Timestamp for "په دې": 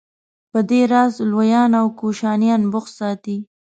0.51-0.81